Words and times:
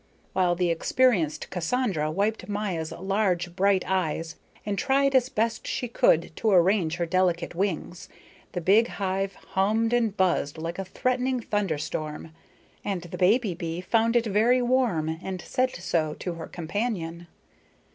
While 0.33 0.55
the 0.55 0.71
experienced 0.71 1.51
Cassandra 1.51 2.09
wiped 2.09 2.49
Maya's 2.49 2.91
large 2.91 3.55
bright 3.55 3.83
eyes 3.85 4.35
and 4.65 4.75
tried 4.75 5.13
as 5.13 5.29
best 5.29 5.67
she 5.67 5.87
could 5.87 6.35
to 6.37 6.49
arrange 6.49 6.95
her 6.95 7.05
delicate 7.05 7.53
wings, 7.53 8.09
the 8.53 8.61
big 8.61 8.87
hive 8.87 9.35
hummed 9.53 9.93
and 9.93 10.17
buzzed 10.17 10.57
like 10.57 10.79
a 10.79 10.85
threatening 10.85 11.39
thunderstorm, 11.39 12.31
and 12.83 13.03
the 13.03 13.17
baby 13.19 13.53
bee 13.53 13.79
found 13.79 14.15
it 14.15 14.25
very 14.25 14.59
warm 14.59 15.19
and 15.21 15.39
said 15.39 15.75
so 15.75 16.15
to 16.15 16.33
her 16.33 16.47
companion. 16.47 17.27